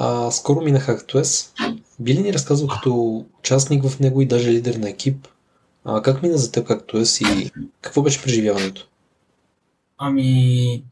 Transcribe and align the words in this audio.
А, 0.00 0.30
скоро 0.30 0.60
минах 0.60 0.86
ActOS. 0.86 1.50
Би 2.00 2.14
ли 2.14 2.22
ни 2.22 2.32
разказал 2.32 2.68
като 2.68 3.24
участник 3.38 3.84
в 3.84 4.00
него 4.00 4.22
и 4.22 4.26
даже 4.26 4.50
лидер 4.50 4.74
на 4.74 4.88
екип? 4.88 5.28
А, 5.84 6.02
как 6.02 6.22
мина 6.22 6.38
за 6.38 6.52
теб 6.52 6.68
ActOS 6.68 7.28
и 7.28 7.50
какво 7.80 8.02
беше 8.02 8.22
преживяването? 8.22 8.88
Ами, 9.98 10.82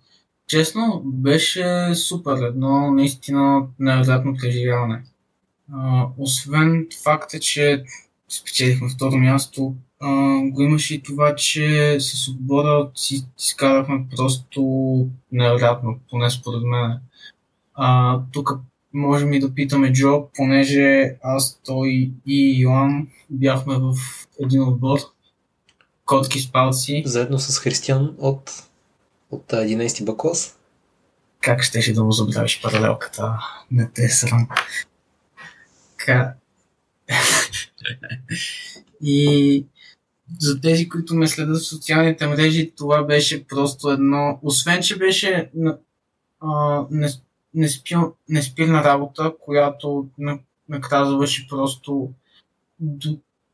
честно, 0.47 1.03
беше 1.05 1.95
супер. 1.95 2.37
Едно 2.43 2.91
наистина 2.91 3.67
невероятно 3.79 4.37
преживяване. 4.37 5.05
А, 5.73 6.07
освен 6.19 6.87
факта, 7.03 7.41
че 7.41 7.85
спечелихме 8.29 8.89
второ 8.89 9.17
място, 9.17 9.75
а, 10.01 10.41
го 10.43 10.63
имаше 10.63 10.95
и 10.95 11.03
това, 11.03 11.35
че 11.35 11.97
с 12.01 12.29
отбора 12.29 12.91
си 12.95 13.25
изкарахме 13.39 14.07
просто 14.17 14.63
невероятно, 15.33 15.99
поне 16.11 16.31
според 16.31 16.63
мен. 16.63 16.99
А, 17.75 18.21
тук 18.33 18.61
можем 18.97 19.33
и 19.33 19.41
да 19.41 19.55
питаме 19.55 19.93
Джо, 19.93 20.29
понеже 20.35 21.17
аз, 21.23 21.61
той 21.65 22.11
и 22.27 22.61
Йоан 22.61 23.09
бяхме 23.31 23.75
в 23.79 23.95
един 24.41 24.63
отбор. 24.63 24.99
Котки 26.05 26.41
с 26.41 26.53
палци. 26.53 27.03
Заедно 27.07 27.39
с 27.39 27.59
Християн 27.59 28.15
от, 28.19 28.51
от 29.31 29.53
11 29.53 30.05
Б 30.05 30.17
клас. 30.17 30.59
Как 31.41 31.63
щеше 31.63 31.93
да 31.93 32.05
му 32.05 32.13
забравиш 32.13 32.63
паралелката? 32.63 33.39
Не 33.71 33.91
те 33.95 34.05
е 34.05 34.09
срам. 34.09 34.49
Ка... 35.97 36.35
и 39.03 39.67
за 40.41 40.61
тези, 40.61 40.89
които 40.89 41.15
ме 41.15 41.29
следят 41.29 41.57
в 41.57 41.67
социалните 41.67 42.27
мрежи, 42.27 42.73
това 42.77 43.03
беше 43.03 43.47
просто 43.47 43.91
едно... 43.91 44.39
Освен, 44.43 44.83
че 44.83 44.99
беше 44.99 45.51
а, 46.41 46.85
не, 46.91 47.09
не, 47.57 47.69
спил, 47.69 48.15
не 48.29 48.43
спирна 48.43 48.85
работа, 48.85 49.33
която 49.41 50.07
накрая 50.69 51.07
завърши 51.07 51.47
просто... 51.49 52.11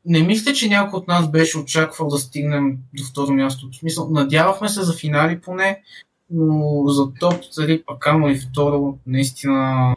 Не 0.05 0.23
мисля, 0.23 0.53
че 0.53 0.69
някой 0.69 0.97
от 0.97 1.07
нас 1.07 1.31
беше 1.31 1.57
очаквал 1.57 2.09
да 2.09 2.17
стигнем 2.17 2.77
до 2.93 3.03
второ 3.03 3.33
място. 3.33 3.69
В 3.71 3.75
смисъл, 3.75 4.09
надявахме 4.09 4.69
се 4.69 4.81
за 4.81 4.93
финали 4.93 5.41
поне, 5.41 5.81
но 6.29 6.83
за 6.87 7.13
топ, 7.19 7.43
цари 7.51 7.83
пак 7.85 7.99
камо 7.99 8.29
и 8.29 8.39
второ, 8.39 8.97
наистина 9.07 9.95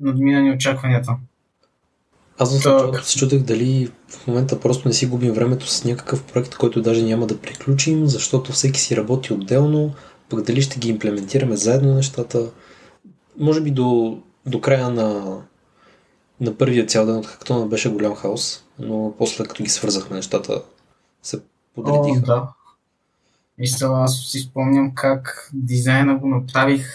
надмина 0.00 0.40
ни 0.40 0.50
очакванията. 0.50 1.16
Аз 2.38 2.50
в 2.50 2.54
началото 2.54 3.04
се 3.04 3.18
чудех 3.18 3.42
дали 3.42 3.90
в 4.08 4.26
момента 4.26 4.60
просто 4.60 4.88
не 4.88 4.94
си 4.94 5.06
губим 5.06 5.32
времето 5.32 5.66
с 5.66 5.84
някакъв 5.84 6.24
проект, 6.24 6.54
който 6.54 6.82
даже 6.82 7.02
няма 7.02 7.26
да 7.26 7.40
приключим, 7.40 8.06
защото 8.06 8.52
всеки 8.52 8.80
си 8.80 8.96
работи 8.96 9.32
отделно, 9.32 9.94
пък 10.28 10.42
дали 10.42 10.62
ще 10.62 10.78
ги 10.78 10.88
имплементираме 10.88 11.56
заедно 11.56 11.94
нещата. 11.94 12.50
Може 13.38 13.60
би 13.60 13.70
до, 13.70 14.18
до 14.46 14.60
края 14.60 14.90
на, 14.90 15.40
на 16.40 16.58
първия 16.58 16.86
цял 16.86 17.06
ден 17.06 17.16
от 17.16 17.26
хактона 17.26 17.66
беше 17.66 17.90
голям 17.90 18.14
хаос, 18.14 18.64
но 18.78 19.14
после 19.18 19.44
като 19.44 19.62
ги 19.62 19.70
свързахме 19.70 20.16
нещата 20.16 20.62
се 21.22 21.40
подредиха. 21.74 22.22
О, 22.22 22.26
да. 22.26 22.52
Мисля, 23.58 23.88
аз 23.92 24.26
си 24.26 24.38
спомням 24.38 24.94
как 24.94 25.50
дизайна 25.54 26.18
го 26.18 26.28
направих 26.28 26.86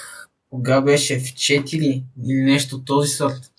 кога 0.50 0.82
беше 0.82 1.20
в 1.20 1.24
4 1.24 2.04
или 2.28 2.42
нещо 2.42 2.76
от 2.76 2.86
този 2.86 3.10
сорт. 3.12 3.52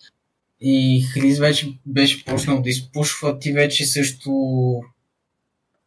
И 0.61 1.03
Хрис 1.03 1.39
вече 1.39 1.79
беше 1.87 2.25
почнал 2.25 2.63
да 2.63 2.69
изпушва, 2.69 3.39
ти 3.39 3.53
вече 3.53 3.87
също 3.87 4.31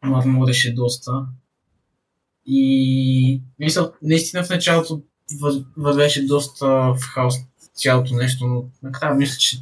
мърмуреше 0.04 0.74
доста. 0.74 1.26
И 2.46 3.42
мисля, 3.58 3.92
наистина 4.02 4.44
в 4.44 4.50
началото 4.50 5.02
вървеше 5.76 6.26
доста 6.26 6.66
в 6.66 6.98
хаос 7.00 7.34
цялото 7.74 8.14
нещо, 8.14 8.46
но 8.46 8.64
накрая 8.82 9.14
мисля, 9.14 9.36
че, 9.38 9.58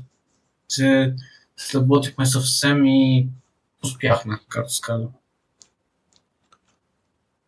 че 0.69 1.15
сработихме 1.57 2.27
съвсем 2.27 2.85
и 2.85 3.29
успяхме, 3.85 4.39
както 4.49 4.73
се 4.73 4.81
казва. 4.83 5.09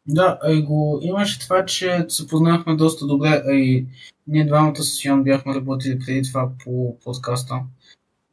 Да, 0.06 0.38
и 0.48 0.62
го 0.62 1.00
имаше 1.02 1.38
това, 1.38 1.66
че 1.66 2.06
се 2.08 2.26
познахме 2.28 2.76
доста 2.76 3.06
добре, 3.06 3.42
и 3.46 3.86
ние 4.26 4.46
двамата 4.46 4.82
с 4.82 5.04
Йон 5.04 5.24
бяхме 5.24 5.54
работили 5.54 5.98
преди 5.98 6.22
това 6.22 6.50
по 6.64 6.98
подкаста. 7.04 7.60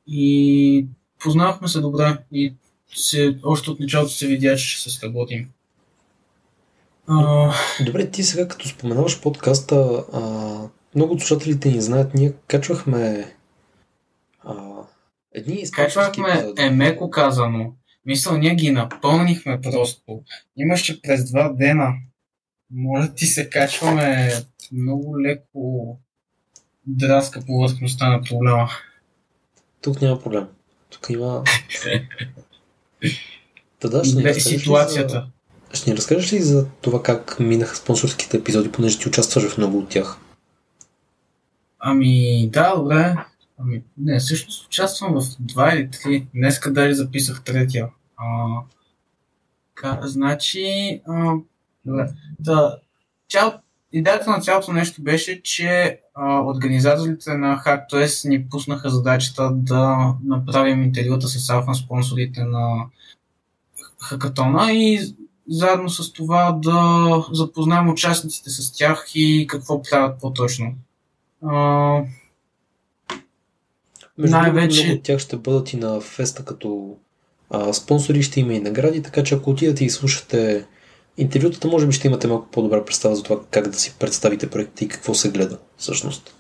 И 0.08 0.88
познахме 1.20 1.68
се 1.68 1.82
добре 1.82 2.18
и 2.32 2.54
се, 2.96 3.40
още 3.44 3.72
от 3.72 3.80
началото 3.80 4.12
се 4.12 4.28
видя, 4.28 4.56
че 4.56 4.68
ще 4.68 4.90
се 4.90 4.98
сработим. 4.98 5.50
А... 7.08 7.52
Добре, 7.86 8.12
ти 8.12 8.24
сега 8.24 8.48
като 8.48 8.68
споменаваш 8.68 9.22
подкаста, 9.22 10.06
а, 10.14 10.20
много 10.96 11.14
от 11.14 11.20
слушателите 11.20 11.70
ни 11.70 11.82
знаят, 11.82 12.14
ние 12.14 12.34
качвахме 12.48 13.34
а, 14.44 14.56
едни 15.34 15.72
Качвахме 15.72 16.46
е 16.58 16.70
меко 16.70 17.10
казано. 17.10 17.74
Мисля, 18.06 18.38
ние 18.38 18.56
ги 18.56 18.72
напълнихме 18.72 19.62
просто. 19.62 20.24
Имаше 20.58 21.02
през 21.02 21.32
два 21.32 21.50
дена. 21.50 21.94
Може 22.72 23.08
да 23.08 23.16
ти 23.16 23.26
се 23.26 23.50
качваме 23.50 24.32
много 24.72 25.22
леко 25.22 25.98
драска 26.88 27.42
повърхността 27.48 28.10
на 28.10 28.22
проблема. 28.22 28.70
Тук 29.82 30.02
няма 30.02 30.22
проблем. 30.22 30.48
Тук 30.90 31.10
има... 31.10 31.44
Та 33.80 34.04
ще 34.04 34.24
ни 34.24 34.34
ситуацията. 34.34 35.28
Ще 35.74 35.90
ни 35.90 35.98
разкажеш 35.98 36.34
ли 36.34 36.42
за 36.42 36.68
това 36.82 37.04
как 37.04 37.40
минаха 37.40 37.76
спонсорските 37.76 38.38
епизоди, 38.38 38.72
понеже 38.72 39.00
ти 39.00 39.08
участваш 39.08 39.50
в 39.50 39.58
много 39.58 39.78
от 39.78 39.90
тях? 39.90 40.18
Ами, 41.80 42.50
да, 42.54 42.76
добре. 42.76 43.16
Ами, 43.58 43.84
не, 43.98 44.20
всъщност 44.20 44.68
участвам 44.68 45.14
в 45.14 45.24
два 45.40 45.74
или 45.74 45.90
три. 45.92 46.28
Днеска 46.34 46.74
даже 46.74 46.94
записах 46.94 47.44
третия. 47.44 47.90
А, 48.18 48.26
ка, 49.74 50.00
значи, 50.04 51.02
а, 51.08 51.34
добре. 51.86 52.10
Да, 52.40 52.78
цял, 53.30 53.54
идеята 53.92 54.30
на 54.32 54.42
цялото 54.42 54.74
нещо 54.74 55.02
беше, 55.02 55.42
че 55.42 56.00
а, 56.14 56.42
организаторите 56.42 57.34
на 57.34 57.64
HackToS 57.66 58.30
ни 58.30 58.50
пуснаха 58.50 58.90
задачата 58.90 59.52
да 59.54 60.14
направим 60.24 60.84
интервюта 60.84 61.28
с 61.28 61.50
алфа 61.50 61.74
спонсорите 61.74 62.44
на 62.44 62.86
хакатона 64.02 64.74
и 64.74 65.16
заедно 65.50 65.90
с 65.90 66.14
това 66.14 66.60
да 66.64 67.26
запознаем 67.32 67.90
участниците 67.90 68.50
с 68.50 68.72
тях 68.72 69.12
и 69.16 69.48
какво 69.48 69.82
правят 69.82 70.20
по-точно. 70.22 70.74
А, 71.46 72.02
между 74.18 74.38
най-вече... 74.38 74.84
много 74.84 74.98
от 74.98 75.04
тях 75.04 75.20
ще 75.20 75.38
бъдат 75.38 75.74
и 75.74 75.78
на 75.78 76.02
феста 76.02 76.46
като 76.46 76.96
а, 77.50 77.74
спонсори, 77.74 78.24
ще 78.24 78.40
има 78.40 78.54
и 78.54 78.60
награди, 78.60 79.04
така 79.04 79.24
че 79.24 79.36
ако 79.36 79.50
отидете 79.50 79.86
и 79.86 79.90
слушате 79.90 80.66
интервютата, 81.18 81.68
може 81.68 81.88
би 81.88 81.94
ще 81.94 82.08
имате 82.08 82.28
малко 82.28 82.48
по-добра 82.52 82.86
представа 82.86 83.16
за 83.16 83.24
това 83.24 83.40
как 83.52 83.68
да 83.68 83.80
си 83.80 83.96
представите 84.00 84.50
проекта 84.50 84.84
и 84.84 84.88
какво 84.88 85.14
се 85.14 85.32
гледа 85.32 85.60
всъщност. 85.78 86.36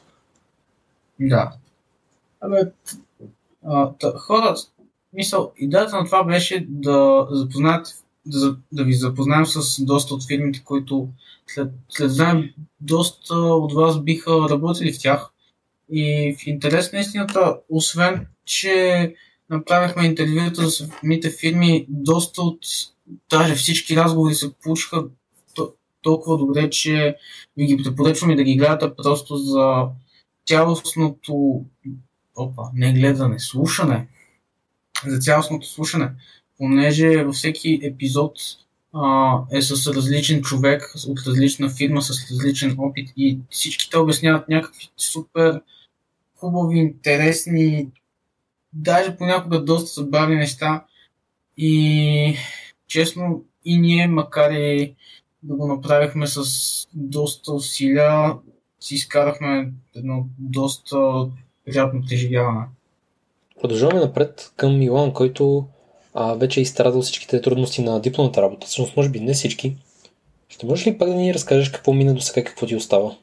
Да. 1.19 1.51
Абе, 2.41 2.71
хора, 4.17 4.55
мисъл, 5.13 5.51
идеята 5.57 5.97
на 5.97 6.05
това 6.05 6.23
беше 6.23 6.65
да 6.69 7.27
запознаят, 7.31 7.87
да, 8.25 8.57
да 8.71 8.83
ви 8.83 8.93
запознаем 8.93 9.45
с 9.45 9.85
доста 9.85 10.13
от 10.13 10.27
фирмите, 10.27 10.63
които 10.63 11.09
след, 11.47 11.71
след 11.89 12.11
време 12.17 12.53
доста 12.81 13.35
от 13.35 13.73
вас 13.73 14.03
биха 14.03 14.49
работили 14.49 14.93
в 14.93 14.99
тях. 14.99 15.31
И 15.91 16.35
в 16.39 16.47
интерес 16.47 16.91
на 16.91 16.99
истината, 16.99 17.57
освен, 17.69 18.27
че 18.45 19.13
направихме 19.49 20.05
интервюта 20.05 20.61
за 20.61 20.71
самите 20.71 21.29
фирми, 21.29 21.85
доста 21.89 22.41
от 22.41 22.59
даже 23.29 23.55
всички 23.55 23.95
разговори 23.95 24.35
се 24.35 24.53
получиха 24.53 25.05
толкова 26.01 26.37
добре, 26.37 26.69
че 26.69 27.17
ви 27.57 27.65
ги 27.65 27.83
препоръчваме 27.83 28.35
да 28.35 28.43
ги 28.43 28.55
гледате 28.55 28.95
просто 28.95 29.37
за 29.37 29.87
цялостното 30.47 31.65
опа, 32.35 32.63
не 32.73 32.93
гледане, 32.93 33.39
слушане. 33.39 34.07
За 35.07 35.19
цялостното 35.19 35.67
слушане. 35.67 36.11
Понеже 36.57 37.23
във 37.23 37.35
всеки 37.35 37.79
епизод 37.83 38.33
а, 38.93 39.39
е 39.51 39.61
с 39.61 39.93
различен 39.93 40.41
човек, 40.41 40.93
от 41.07 41.19
различна 41.27 41.69
фирма, 41.69 42.01
с 42.01 42.31
различен 42.31 42.75
опит 42.77 43.09
и 43.17 43.39
всички 43.49 43.89
те 43.89 43.97
обясняват 43.97 44.49
някакви 44.49 44.89
супер 44.97 45.61
хубави, 46.35 46.77
интересни, 46.77 47.87
даже 48.73 49.17
понякога 49.17 49.63
доста 49.63 50.01
забавни 50.01 50.35
неща. 50.35 50.85
И 51.57 52.35
честно, 52.87 53.45
и 53.65 53.77
ние, 53.77 54.07
макар 54.07 54.51
и 54.51 54.95
да 55.43 55.55
го 55.55 55.67
направихме 55.67 56.27
с 56.27 56.43
доста 56.93 57.53
усилия, 57.53 58.33
си 58.79 58.95
изкарахме 58.95 59.71
едно 59.95 60.27
доста 60.39 61.27
приятно 61.65 62.01
преживяване. 62.09 62.65
Продължаваме 63.61 63.99
напред 63.99 64.53
към 64.55 64.79
Милан, 64.79 65.13
който 65.13 65.67
а, 66.13 66.33
вече 66.33 66.59
е 66.59 66.63
изстрадал 66.63 67.01
всичките 67.01 67.41
трудности 67.41 67.83
на 67.83 68.01
дипломната 68.01 68.41
работа. 68.41 68.67
Всъщност, 68.67 68.97
може 68.97 69.09
би 69.09 69.19
не 69.19 69.33
всички. 69.33 69.77
Ще 70.49 70.65
можеш 70.65 70.87
ли 70.87 70.97
пак 70.97 71.09
да 71.09 71.15
ни 71.15 71.33
разкажеш 71.33 71.69
какво 71.69 71.93
мина 71.93 72.13
до 72.13 72.21
сега 72.21 72.41
и 72.41 72.43
какво 72.43 72.65
ти 72.65 72.75
остава? 72.75 73.15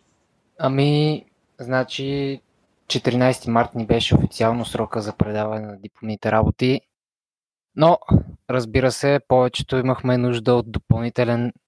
Ами, 0.58 1.24
значи, 1.60 2.40
14 2.86 3.48
март 3.48 3.74
ни 3.74 3.86
беше 3.86 4.14
официално 4.14 4.64
срока 4.64 5.02
за 5.02 5.12
предаване 5.12 5.66
на 5.66 5.76
дипломните 5.76 6.32
работи, 6.32 6.80
но 7.76 7.98
разбира 8.50 8.92
се, 8.92 9.20
повечето 9.28 9.76
имахме 9.76 10.18
нужда 10.18 10.54
от 10.54 10.66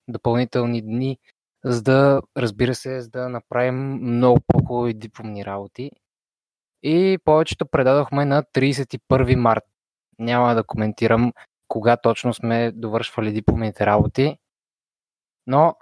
допълнителни 0.09 0.83
дни, 0.83 1.19
за 1.65 1.83
да, 1.83 2.23
разбира 2.37 2.75
се, 2.75 3.01
за 3.01 3.11
да 3.11 3.29
направим 3.29 3.99
много 4.03 4.41
по-хубави 4.47 4.95
дипломни 4.95 5.45
работи. 5.45 5.91
И 6.85 7.19
повечето 7.25 7.67
предадохме 7.67 8.25
на 8.25 8.43
31 8.43 9.35
март. 9.35 9.65
Няма 10.19 10.55
да 10.55 10.65
коментирам 10.65 11.33
кога 11.69 11.97
точно 11.97 12.35
сме 12.35 12.73
довършвали 12.73 13.33
дипломните 13.33 13.87
работи, 13.87 14.39
но 15.47 15.75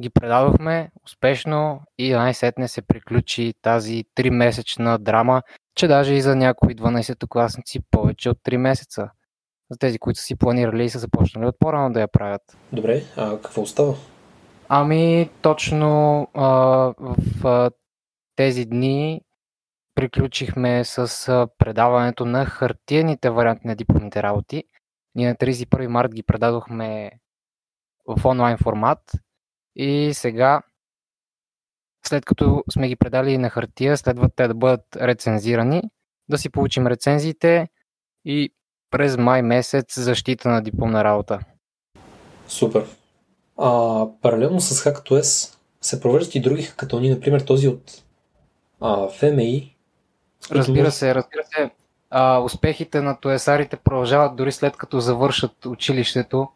ги 0.00 0.10
предадохме 0.10 0.90
успешно 1.04 1.80
и 1.98 2.12
най-сетне 2.12 2.68
се 2.68 2.82
приключи 2.82 3.54
тази 3.62 4.04
3-месечна 4.16 4.98
драма, 4.98 5.42
че 5.74 5.88
даже 5.88 6.14
и 6.14 6.20
за 6.20 6.36
някои 6.36 6.76
12-класници 6.76 7.82
повече 7.90 8.30
от 8.30 8.38
3 8.38 8.56
месеца. 8.56 9.10
За 9.70 9.78
тези, 9.78 9.98
които 9.98 10.20
са 10.20 10.24
си 10.24 10.36
планирали 10.36 10.84
и 10.84 10.90
са 10.90 10.98
започнали 10.98 11.46
от 11.46 11.58
по-рано 11.58 11.92
да 11.92 12.00
я 12.00 12.08
правят. 12.08 12.42
Добре, 12.72 13.02
а 13.16 13.30
какво 13.30 13.62
остава? 13.62 13.94
Ами, 14.68 15.30
точно 15.42 16.22
а, 16.34 16.48
в 16.98 17.46
а, 17.46 17.70
тези 18.36 18.64
дни 18.64 19.20
приключихме 19.98 20.84
с 20.84 21.48
предаването 21.58 22.24
на 22.24 22.46
хартиените 22.46 23.30
варианти 23.30 23.66
на 23.66 23.76
дипломните 23.76 24.22
работи. 24.22 24.64
Ние 25.14 25.28
на 25.28 25.34
31 25.34 25.86
март 25.86 26.14
ги 26.14 26.22
предадохме 26.22 27.10
в 28.06 28.26
онлайн 28.26 28.58
формат 28.58 28.98
и 29.76 30.10
сега, 30.14 30.62
след 32.06 32.24
като 32.24 32.64
сме 32.72 32.88
ги 32.88 32.96
предали 32.96 33.38
на 33.38 33.50
хартия, 33.50 33.96
следва 33.96 34.28
те 34.36 34.48
да 34.48 34.54
бъдат 34.54 34.96
рецензирани, 34.96 35.82
да 36.28 36.38
си 36.38 36.50
получим 36.50 36.86
рецензиите 36.86 37.68
и 38.24 38.54
през 38.90 39.16
май 39.16 39.42
месец 39.42 40.00
защита 40.00 40.48
на 40.48 40.62
дипломна 40.62 41.04
работа. 41.04 41.40
Супер. 42.48 42.86
А, 43.56 44.06
паралелно 44.22 44.60
с 44.60 44.84
Hack2S 44.84 45.56
се 45.80 46.00
провеждат 46.00 46.34
и 46.34 46.40
други 46.40 46.62
хакатони, 46.62 47.10
например 47.10 47.40
този 47.40 47.68
от 47.68 48.04
а, 48.80 49.08
FMI. 49.08 49.77
Разбира 50.50 50.90
се, 50.90 51.14
разбира 51.14 51.44
се. 51.44 51.70
А, 52.10 52.38
успехите 52.38 53.00
на 53.00 53.20
туесарите 53.20 53.76
продължават 53.76 54.36
дори 54.36 54.52
след 54.52 54.76
като 54.76 55.00
завършат 55.00 55.66
училището. 55.66 56.48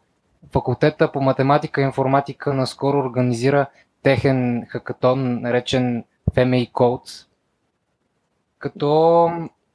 Факултета 0.51 1.11
по 1.11 1.21
математика 1.21 1.81
и 1.81 1.83
информатика 1.83 2.53
наскоро 2.53 2.97
организира 2.97 3.65
техен 4.03 4.65
хакатон, 4.69 5.41
наречен 5.41 6.03
FMI 6.31 6.71
Codes, 6.71 7.27
като 8.59 9.29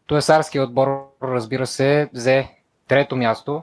туесарския 0.07 0.63
отбор, 0.63 1.11
разбира 1.23 1.67
се, 1.67 2.11
взе 2.15 2.49
трето 2.89 3.17
място, 3.17 3.63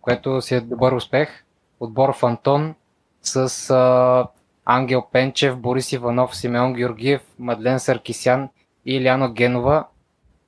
което 0.00 0.42
си 0.42 0.54
е 0.54 0.60
добър 0.60 0.92
успех. 0.92 1.44
Отбор 1.80 2.16
Фантон 2.16 2.74
с 3.22 3.70
а, 3.70 4.26
Ангел 4.64 5.02
Пенчев, 5.12 5.56
Борис 5.58 5.92
Иванов, 5.92 6.36
Симеон 6.36 6.74
Георгиев, 6.74 7.22
Мадлен 7.38 7.80
Саркисян 7.80 8.48
и 8.86 8.96
Иляна 8.96 9.32
Генова. 9.32 9.86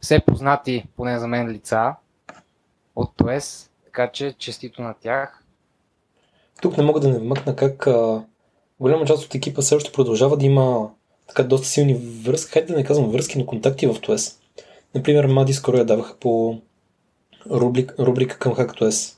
Все 0.00 0.20
познати, 0.26 0.84
поне 0.96 1.18
за 1.18 1.28
мен, 1.28 1.48
лица 1.48 1.94
от 2.96 3.16
ТОЕС, 3.16 3.70
така 3.84 4.10
че 4.12 4.34
честито 4.38 4.82
на 4.82 4.94
тях. 4.94 5.42
Тук 6.62 6.76
не 6.76 6.84
мога 6.84 7.00
да 7.00 7.08
не 7.08 7.18
вмъкна 7.18 7.56
как 7.56 7.86
а, 7.86 8.24
голяма 8.80 9.04
част 9.04 9.24
от 9.24 9.34
екипа 9.34 9.62
още 9.74 9.92
продължава 9.92 10.36
да 10.36 10.46
има 10.46 10.90
така 11.28 11.42
доста 11.42 11.68
силни 11.68 11.94
връзки, 11.94 12.52
хайде 12.52 12.72
да 12.72 12.78
не 12.78 12.84
казвам 12.84 13.10
връзки, 13.10 13.38
но 13.38 13.46
контакти 13.46 13.86
в 13.86 14.00
ТОЕС. 14.00 14.38
Например, 14.94 15.26
Мади 15.26 15.52
скоро 15.52 15.76
я 15.76 15.84
даваха 15.84 16.14
по 16.16 16.60
рубрик, 17.50 17.94
рубрика 17.98 18.38
към 18.38 18.54
HackTOS. 18.54 19.16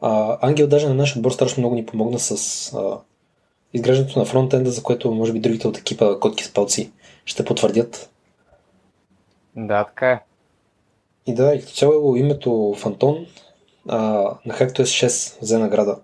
А, 0.00 0.38
Ангел 0.48 0.66
даже 0.66 0.88
на 0.88 0.94
нашия 0.94 1.18
отбор 1.18 1.30
страшно 1.30 1.60
много 1.60 1.74
ни 1.74 1.86
помогна 1.86 2.18
с 2.18 2.72
а, 2.72 2.98
изграждането 3.72 4.18
на 4.18 4.24
фронтенда, 4.24 4.70
за 4.70 4.82
което 4.82 5.10
може 5.10 5.32
би 5.32 5.40
другите 5.40 5.68
от 5.68 5.78
екипа 5.78 6.20
Котки 6.20 6.44
с 6.44 6.52
палци 6.52 6.92
ще 7.24 7.44
потвърдят. 7.44 8.10
Да, 9.56 9.84
така 9.84 10.10
е. 10.10 10.20
И 11.26 11.34
да, 11.34 11.54
и 11.54 11.60
като 11.60 11.72
цяло 11.72 12.16
името 12.16 12.74
Фантон 12.78 13.26
а, 13.88 13.98
на 14.46 14.54
HackTOS 14.54 15.06
6 15.06 15.42
взе 15.42 15.58
награда. 15.58 16.00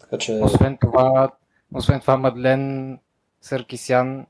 Така 0.00 0.18
че... 0.18 0.40
Освен 0.42 0.78
това, 0.80 1.30
освен 1.74 2.00
това 2.00 2.16
Мадлен 2.16 2.98
Съркисян 3.40 4.26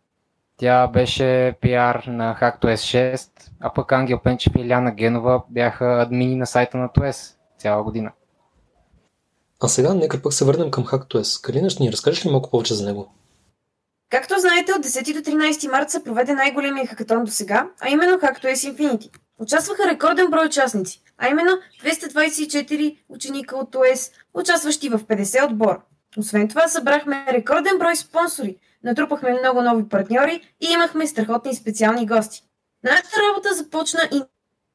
тя 0.56 0.87
беше 0.87 1.55
пиар 1.61 2.05
на 2.06 2.38
HackTOS 2.41 3.14
6, 3.14 3.31
а 3.61 3.73
пък 3.73 3.93
Ангел 3.93 4.19
Пенчев 4.19 4.52
и 4.56 4.61
Иляна 4.61 4.94
Генова 4.94 5.43
бяха 5.50 6.02
админи 6.02 6.37
на 6.37 6.46
сайта 6.46 6.79
на 6.79 6.88
TOS 6.88 7.35
цяла 7.58 7.82
година. 7.82 8.12
А 9.62 9.69
сега 9.69 9.94
нека 9.94 10.23
пък 10.23 10.32
се 10.32 10.44
върнем 10.44 10.70
към 10.70 10.85
HackTOS. 10.85 11.44
Калина, 11.44 11.70
ще 11.70 11.82
ни 11.82 11.93
разкажеш 11.93 12.26
ли 12.26 12.31
малко 12.31 12.50
повече 12.50 12.75
за 12.75 12.87
него? 12.87 13.14
Както 14.10 14.38
знаете, 14.38 14.72
от 14.72 14.86
10 14.86 15.14
до 15.14 15.30
13 15.30 15.70
марта 15.70 15.90
се 15.90 16.04
проведе 16.04 16.34
най-големия 16.34 16.86
хакатон 16.86 17.24
до 17.24 17.30
сега, 17.30 17.68
а 17.80 17.88
именно 17.88 18.18
HackTOS 18.18 18.74
Infinity. 18.74 19.10
Участваха 19.38 19.90
рекорден 19.90 20.30
брой 20.30 20.46
участници, 20.46 21.02
а 21.18 21.28
именно 21.28 21.52
224 21.84 22.98
ученика 23.08 23.56
от 23.56 23.70
ТОЕС, 23.70 24.12
участващи 24.34 24.88
в 24.88 24.98
50 24.98 25.50
отбора. 25.50 25.80
Освен 26.18 26.48
това, 26.48 26.68
събрахме 26.68 27.26
рекорден 27.28 27.78
брой 27.78 27.96
спонсори, 27.96 28.56
натрупахме 28.84 29.38
много 29.40 29.62
нови 29.62 29.88
партньори 29.88 30.54
и 30.60 30.72
имахме 30.72 31.06
страхотни 31.06 31.54
специални 31.54 32.06
гости. 32.06 32.42
Нашата 32.84 33.16
работа 33.28 33.54
започна 33.54 34.08
и 34.12 34.22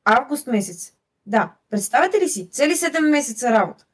август 0.05 0.47
месец. 0.47 0.91
Да, 1.25 1.51
представете 1.69 2.19
ли 2.19 2.29
си, 2.29 2.49
цели 2.51 2.75
7 2.75 2.99
месеца 2.99 3.51
работа. 3.51 3.85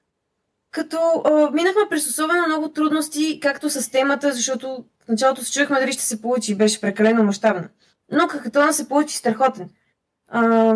Като 0.71 0.97
а, 1.25 1.51
минахме 1.51 1.81
през 1.89 2.07
особено 2.07 2.47
много 2.47 2.69
трудности, 2.69 3.39
както 3.39 3.69
с 3.69 3.91
темата, 3.91 4.31
защото 4.33 4.85
в 5.05 5.09
началото 5.09 5.43
се 5.43 5.51
чуехме 5.51 5.79
дали 5.79 5.91
ще 5.91 6.03
се 6.03 6.21
получи 6.21 6.51
и 6.51 6.55
беше 6.55 6.81
прекалено 6.81 7.23
мащабна. 7.23 7.69
Но 8.11 8.27
какътона 8.27 8.73
се 8.73 8.87
получи 8.87 9.17
страхотен. 9.17 9.69
А, 10.27 10.75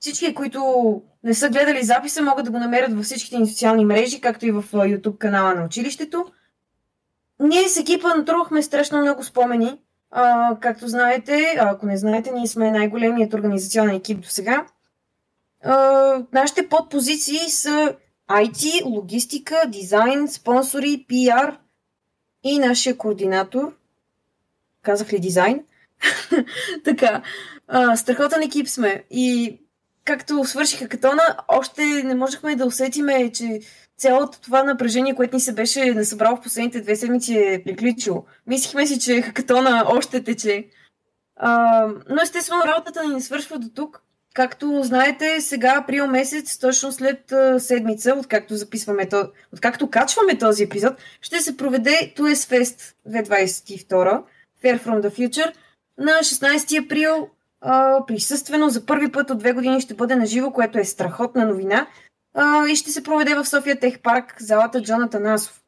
всички, 0.00 0.34
които 0.34 1.02
не 1.24 1.34
са 1.34 1.48
гледали 1.48 1.82
записа, 1.82 2.22
могат 2.22 2.44
да 2.44 2.50
го 2.50 2.58
намерят 2.58 2.94
във 2.94 3.04
всичките 3.04 3.38
ни 3.38 3.46
социални 3.46 3.84
мрежи, 3.84 4.20
както 4.20 4.46
и 4.46 4.50
в 4.50 4.64
YouTube 4.72 5.18
канала 5.18 5.54
на 5.54 5.64
училището. 5.64 6.26
Ние 7.40 7.68
с 7.68 7.76
екипа 7.76 8.14
натрувахме 8.14 8.62
страшно 8.62 9.00
много 9.00 9.24
спомени. 9.24 9.80
А, 10.10 10.56
както 10.60 10.88
знаете, 10.88 11.56
ако 11.58 11.86
не 11.86 11.96
знаете, 11.96 12.32
ние 12.32 12.46
сме 12.46 12.70
най-големият 12.70 13.34
организационен 13.34 13.94
екип 13.94 14.20
до 14.20 14.28
сега. 14.28 14.66
нашите 16.32 16.68
подпозиции 16.68 17.50
са 17.50 17.94
IT, 18.30 18.84
логистика, 18.84 19.62
дизайн, 19.68 20.28
спонсори, 20.28 21.06
PR 21.10 21.56
и 22.44 22.58
нашия 22.58 22.96
координатор. 22.96 23.72
Казах 24.82 25.12
ли 25.12 25.18
дизайн? 25.18 25.64
така, 26.84 27.22
а, 27.68 27.96
страхотен 27.96 28.42
екип 28.42 28.68
сме 28.68 29.04
и 29.10 29.58
както 30.04 30.44
свършиха 30.44 30.88
катона, 30.88 31.36
още 31.48 31.82
не 31.82 32.14
можехме 32.14 32.56
да 32.56 32.66
усетиме, 32.66 33.32
че 33.32 33.60
цялото 33.98 34.40
това 34.40 34.62
напрежение, 34.62 35.14
което 35.14 35.36
ни 35.36 35.40
се 35.40 35.52
беше 35.52 35.94
насъбрало 35.94 36.36
в 36.36 36.40
последните 36.40 36.80
две 36.80 36.96
седмици 36.96 37.34
е 37.34 37.62
приключило. 37.64 38.24
Мислихме 38.46 38.86
си, 38.86 39.00
че 39.00 39.22
хакатона 39.22 39.84
още 39.88 40.24
тече. 40.24 40.68
А, 41.36 41.86
но 42.08 42.22
естествено 42.22 42.62
работата 42.64 43.04
ни 43.04 43.14
не 43.14 43.20
свършва 43.20 43.58
до 43.58 43.68
тук. 43.68 44.02
Както 44.38 44.82
знаете, 44.82 45.40
сега 45.40 45.76
април 45.76 46.06
месец, 46.06 46.58
точно 46.58 46.92
след 46.92 47.32
седмица, 47.58 48.14
откакто 48.18 48.56
записваме 48.56 49.08
то, 49.08 49.30
откакто 49.52 49.90
качваме 49.90 50.38
този 50.38 50.62
епизод, 50.62 50.94
ще 51.20 51.40
се 51.40 51.56
проведе 51.56 52.14
TUES 52.16 52.34
Fest 52.34 52.94
2022, 53.08 54.22
Fair 54.64 54.84
from 54.84 55.00
the 55.00 55.18
Future, 55.18 55.52
на 55.98 56.12
16 56.12 56.84
април 56.84 57.28
присъствено 58.06 58.68
за 58.68 58.86
първи 58.86 59.12
път 59.12 59.30
от 59.30 59.38
две 59.38 59.52
години 59.52 59.80
ще 59.80 59.94
бъде 59.94 60.16
на 60.16 60.26
живо, 60.26 60.52
което 60.52 60.78
е 60.78 60.84
страхотна 60.84 61.46
новина 61.46 61.86
и 62.70 62.76
ще 62.76 62.90
се 62.90 63.02
проведе 63.02 63.34
в 63.34 63.46
София 63.46 63.80
Тех 63.80 64.00
Парк, 64.00 64.36
залата 64.40 64.82
Джоната 64.82 65.20
Насов. 65.20 65.62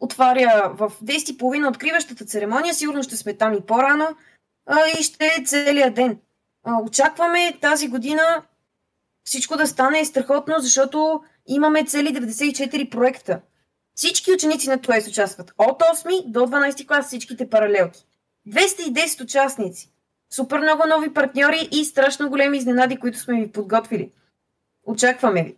Отваря 0.00 0.72
в 0.74 0.92
10.30 1.04 1.68
откриващата 1.68 2.24
церемония, 2.24 2.74
сигурно 2.74 3.02
ще 3.02 3.16
сме 3.16 3.34
там 3.34 3.54
и 3.54 3.60
по-рано 3.60 4.08
и 4.98 5.02
ще 5.02 5.26
е 5.26 5.44
целият 5.44 5.94
ден. 5.94 6.18
Очакваме 6.76 7.58
тази 7.60 7.88
година 7.88 8.42
всичко 9.24 9.56
да 9.56 9.66
стане 9.66 10.04
страхотно, 10.04 10.54
защото 10.58 11.22
имаме 11.46 11.84
цели 11.84 12.08
94 12.08 12.90
проекта. 12.90 13.40
Всички 13.94 14.32
ученици 14.32 14.68
на 14.68 14.80
ТОЕС 14.80 15.08
участват. 15.08 15.52
От 15.58 15.82
8 15.82 16.26
до 16.26 16.40
12 16.40 16.86
клас 16.86 17.06
всичките 17.06 17.50
паралелки. 17.50 18.06
210 18.48 19.22
участници. 19.22 19.92
Супер 20.30 20.58
много 20.60 20.82
нови 20.88 21.14
партньори 21.14 21.68
и 21.72 21.84
страшно 21.84 22.30
големи 22.30 22.58
изненади, 22.58 22.96
които 22.96 23.18
сме 23.18 23.40
ви 23.40 23.52
подготвили. 23.52 24.12
Очакваме 24.86 25.44
ви! 25.44 25.56